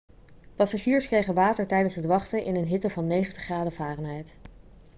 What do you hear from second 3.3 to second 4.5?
graden fahrenheit